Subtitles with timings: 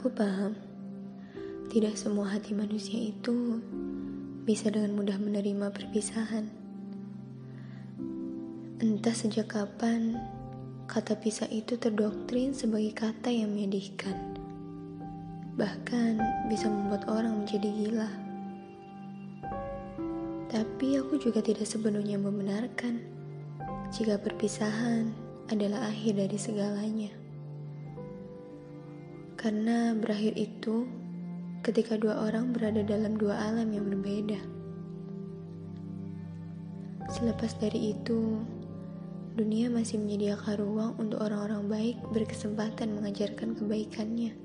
[0.00, 0.56] Aku paham,
[1.68, 3.60] tidak semua hati manusia itu
[4.48, 6.48] bisa dengan mudah menerima perpisahan.
[8.80, 10.16] Entah sejak kapan
[10.88, 14.16] kata pisah itu terdoktrin sebagai kata yang menyedihkan,
[15.60, 16.16] bahkan
[16.48, 18.08] bisa membuat orang menjadi gila.
[20.48, 23.04] Tapi aku juga tidak sepenuhnya membenarkan
[23.92, 25.12] jika perpisahan
[25.52, 27.19] adalah akhir dari segalanya.
[29.40, 30.84] Karena berakhir itu
[31.64, 34.36] ketika dua orang berada dalam dua alam yang berbeda.
[37.08, 38.36] Selepas dari itu,
[39.40, 44.36] dunia masih menyediakan ruang untuk orang-orang baik berkesempatan mengajarkan kebaikannya.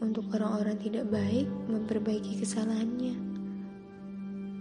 [0.00, 3.20] Untuk orang-orang tidak baik memperbaiki kesalahannya.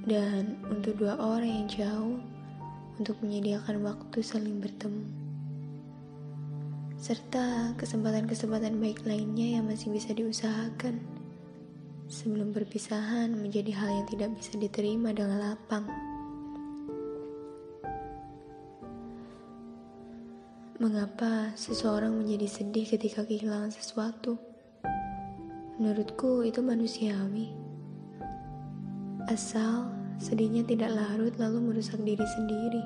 [0.03, 2.19] Dan untuk dua orang yang jauh
[2.99, 5.26] untuk menyediakan waktu saling bertemu
[6.97, 10.97] serta kesempatan-kesempatan baik lainnya yang masih bisa diusahakan
[12.09, 15.85] sebelum perpisahan menjadi hal yang tidak bisa diterima dengan lapang.
[20.81, 24.41] Mengapa seseorang menjadi sedih ketika kehilangan sesuatu?
[25.77, 27.53] Menurutku itu manusiawi.
[29.29, 32.83] Asal sedihnya tidak larut lalu merusak diri sendiri.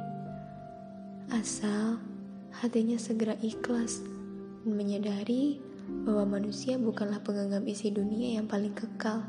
[1.32, 2.11] Asal
[2.60, 4.04] hatinya segera ikhlas
[4.64, 5.64] dan menyadari
[6.04, 9.24] bahwa manusia bukanlah penggenggam isi dunia yang paling kekal.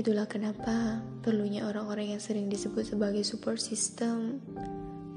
[0.00, 4.40] Itulah kenapa perlunya orang-orang yang sering disebut sebagai support system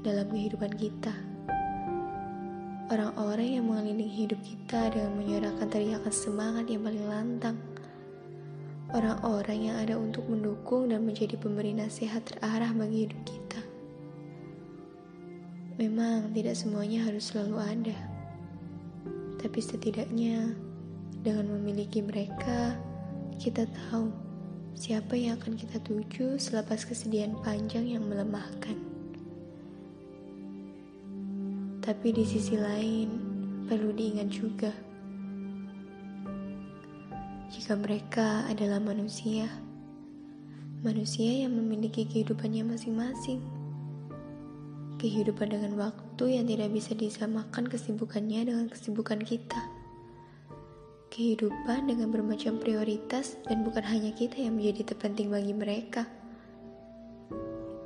[0.04, 1.14] dalam kehidupan kita.
[2.92, 7.56] Orang-orang yang mengelilingi hidup kita dengan menyuarakan teriakan semangat yang paling lantang.
[8.92, 13.63] Orang-orang yang ada untuk mendukung dan menjadi pemberi nasihat terarah bagi hidup kita.
[15.74, 17.98] Memang tidak semuanya harus selalu ada,
[19.42, 20.54] tapi setidaknya
[21.18, 22.78] dengan memiliki mereka,
[23.42, 24.14] kita tahu
[24.78, 28.78] siapa yang akan kita tuju selepas kesedihan panjang yang melemahkan.
[31.82, 33.10] Tapi di sisi lain,
[33.66, 34.70] perlu diingat juga,
[37.50, 39.50] jika mereka adalah manusia,
[40.86, 43.63] manusia yang memiliki kehidupannya masing-masing
[45.04, 49.60] kehidupan dengan waktu yang tidak bisa disamakan kesibukannya dengan kesibukan kita.
[51.12, 56.08] Kehidupan dengan bermacam prioritas dan bukan hanya kita yang menjadi terpenting bagi mereka.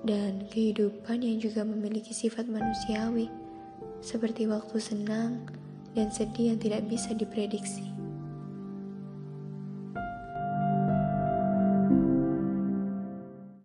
[0.06, 3.27] Dan kehidupan yang juga memiliki sifat manusiawi,
[3.99, 5.43] seperti waktu senang
[5.99, 7.97] dan sedih yang tidak bisa diprediksi.